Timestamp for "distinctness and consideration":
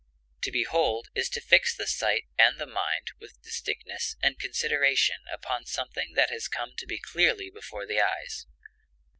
3.43-5.17